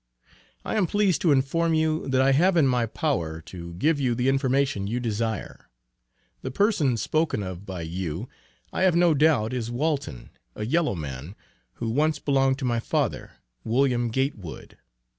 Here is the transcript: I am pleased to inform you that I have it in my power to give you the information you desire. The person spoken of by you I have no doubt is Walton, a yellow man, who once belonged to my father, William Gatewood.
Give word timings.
I 0.65 0.77
am 0.77 0.87
pleased 0.87 1.21
to 1.21 1.31
inform 1.31 1.75
you 1.75 2.07
that 2.07 2.21
I 2.21 2.31
have 2.31 2.55
it 2.55 2.61
in 2.61 2.67
my 2.67 2.87
power 2.87 3.39
to 3.41 3.75
give 3.75 3.99
you 3.99 4.15
the 4.15 4.29
information 4.29 4.87
you 4.87 4.99
desire. 4.99 5.69
The 6.41 6.49
person 6.49 6.97
spoken 6.97 7.43
of 7.43 7.67
by 7.67 7.83
you 7.83 8.27
I 8.73 8.81
have 8.81 8.95
no 8.95 9.13
doubt 9.13 9.53
is 9.53 9.69
Walton, 9.69 10.31
a 10.55 10.65
yellow 10.65 10.95
man, 10.95 11.35
who 11.73 11.87
once 11.87 12.17
belonged 12.17 12.57
to 12.57 12.65
my 12.65 12.79
father, 12.79 13.33
William 13.63 14.07
Gatewood. 14.09 14.79